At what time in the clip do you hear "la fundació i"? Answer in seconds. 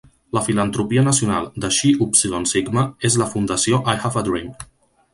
3.25-3.97